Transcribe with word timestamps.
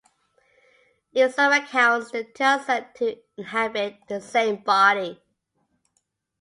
In 1.13 1.31
some 1.31 1.53
accounts, 1.53 2.09
the 2.09 2.23
two 2.23 2.43
are 2.43 2.57
said 2.63 2.95
to 2.95 3.17
inhabit 3.37 3.97
the 4.09 4.19
same 4.19 4.63
body. 4.63 5.21